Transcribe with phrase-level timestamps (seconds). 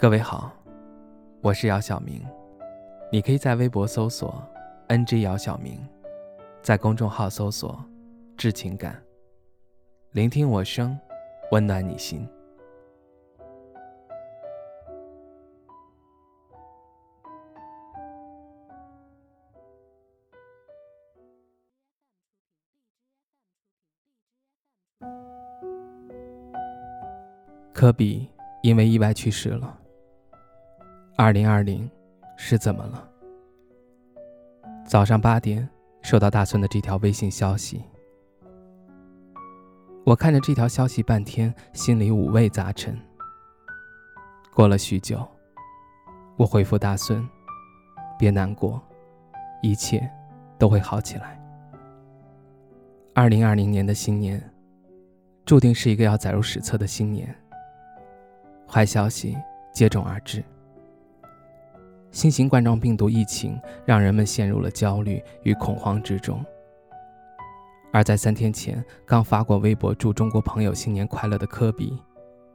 [0.00, 0.52] 各位好，
[1.40, 2.24] 我是姚晓明，
[3.10, 4.40] 你可以在微博搜索
[4.86, 5.76] “ng 姚晓明”，
[6.62, 7.84] 在公众号搜索
[8.38, 9.02] “致情感”，
[10.14, 10.96] 聆听我声，
[11.50, 12.24] 温暖你心。
[27.72, 28.30] 科比
[28.62, 29.76] 因为意外去世了。
[31.20, 31.90] 二零二零
[32.36, 33.10] 是怎么了？
[34.86, 35.68] 早上八点
[36.00, 37.82] 收到大孙的这条微信消息，
[40.04, 42.96] 我看着这条消息半天，心里五味杂陈。
[44.54, 45.26] 过了许久，
[46.36, 47.28] 我回复大孙
[48.16, 48.80] ：“别难过，
[49.60, 50.08] 一切
[50.56, 51.36] 都会好起来。”
[53.12, 54.40] 二零二零年的新年，
[55.44, 57.34] 注定是一个要载入史册的新年。
[58.68, 59.36] 坏消息
[59.74, 60.44] 接踵而至，
[62.18, 66.44] 新型冠状病毒疫情让人们陷入了焦虑与恐慌之中。
[67.92, 71.96] 而在三天前刚发过微博祝中国朋友新年快乐的科比，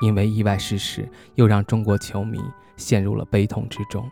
[0.00, 2.38] 因为意外逝世，又让中国球迷
[2.76, 4.06] 陷入了悲痛之中。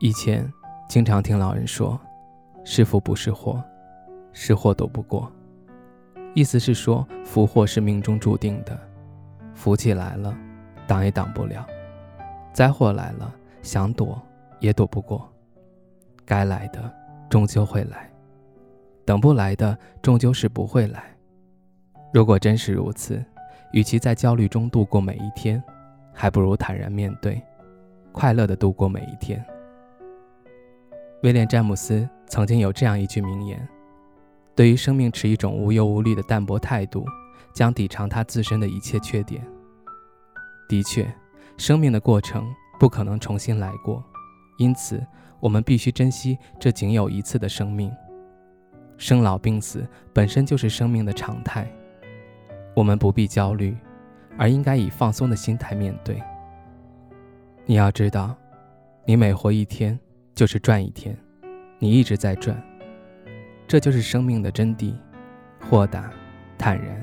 [0.00, 0.52] 以前
[0.88, 1.96] 经常听老人说
[2.66, 3.62] ：“是福不是祸，
[4.32, 5.30] 是祸躲不过。”
[6.34, 8.76] 意思是说，福祸是命中注定的。
[9.54, 10.36] 福气来了，
[10.88, 11.64] 挡也挡不了；
[12.52, 13.32] 灾祸来了，
[13.62, 14.20] 想躲
[14.60, 15.26] 也躲不过。
[16.24, 16.92] 该来的
[17.30, 18.10] 终究会来，
[19.04, 21.04] 等不来的终究是不会来。
[22.12, 23.24] 如果真是如此，
[23.72, 25.62] 与其在焦虑中度过每一天，
[26.12, 27.42] 还不如坦然面对，
[28.12, 29.42] 快乐的度过每一天。
[31.22, 33.66] 威廉·詹姆斯曾经有这样一句名言
[34.54, 37.06] ：“对于生命持一种无忧无虑的淡泊态度。”
[37.54, 39.46] 将抵偿他自身的一切缺点。
[40.70, 41.06] 的确，
[41.58, 42.50] 生命的过程
[42.82, 44.02] 不可能重新来过，
[44.56, 45.00] 因此
[45.38, 47.88] 我们必须珍惜这仅有一次的生命。
[48.96, 51.64] 生老病死本身就是生命的常态，
[52.74, 53.76] 我们不必焦虑，
[54.36, 56.20] 而应该以放松的心态面对。
[57.66, 58.34] 你要知道，
[59.04, 59.96] 你每活一天
[60.34, 61.16] 就是赚一天，
[61.78, 62.60] 你一直在赚，
[63.68, 64.92] 这就是生命的真谛：
[65.60, 66.10] 豁达、
[66.58, 67.00] 坦然。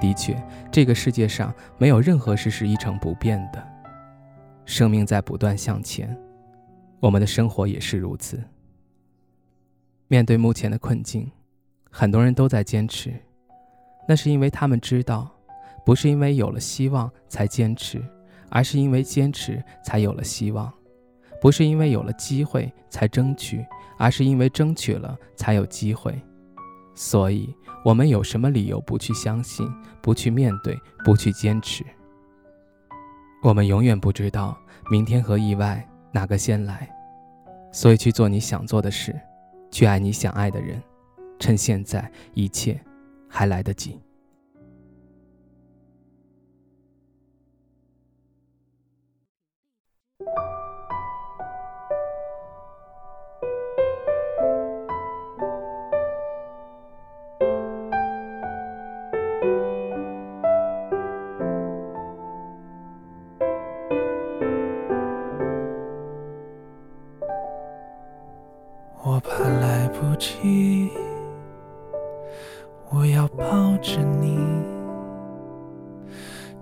[0.00, 0.36] 的确，
[0.72, 3.64] 这个世界上没有任何事是一成不变的，
[4.64, 6.16] 生命在不断向前，
[7.00, 8.42] 我们的生活也是如此。
[10.08, 11.30] 面对目前的困境，
[11.90, 13.12] 很多人都在坚持，
[14.08, 15.30] 那是因为他们知道，
[15.84, 18.02] 不是因为有了希望才坚持，
[18.48, 20.70] 而是因为坚持才有了希望；
[21.40, 23.64] 不是因为有了机会才争取，
[23.98, 26.14] 而是因为争取了才有机会。
[26.94, 27.52] 所以，
[27.84, 29.68] 我们有什么理由不去相信、
[30.00, 31.84] 不去面对、不去坚持？
[33.44, 34.58] 我们永远不知道
[34.90, 36.88] 明天和意外哪个先来，
[37.70, 39.14] 所以去做你想做的事，
[39.70, 40.82] 去爱你想爱的人，
[41.38, 42.80] 趁现在一切
[43.28, 44.00] 还来得及。
[72.96, 74.38] 我要抱着你，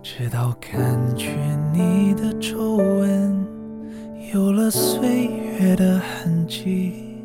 [0.03, 1.29] 直到感觉
[1.73, 3.47] 你的皱纹
[4.33, 7.19] 有了岁月的痕迹，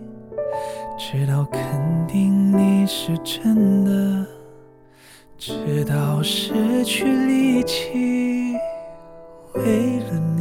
[0.97, 1.61] 直到肯
[2.07, 4.25] 定你是真的，
[5.37, 8.57] 直到失去力气，
[9.55, 10.36] 为了你。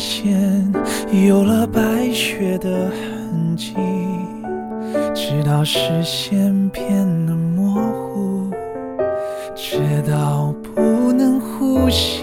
[0.00, 0.72] 发线
[1.26, 3.74] 有了白雪的痕迹，
[5.14, 6.88] 直到视线变
[7.26, 8.50] 得模糊，
[9.54, 9.78] 直
[10.10, 12.22] 到不能呼吸，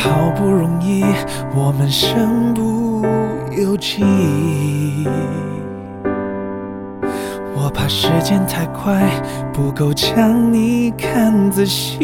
[0.00, 1.04] 好不容易，
[1.54, 3.04] 我们身不
[3.50, 4.04] 由己。
[7.56, 9.02] 我怕时间太快，
[9.52, 11.98] 不够将你看仔细。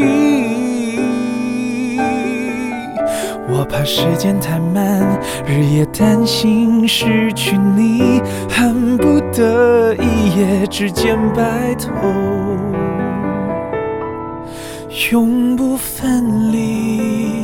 [3.48, 8.20] 我怕时间太慢，日夜担心失去你，
[8.50, 11.92] 恨不得一夜之间白头，
[15.12, 17.43] 永不分离。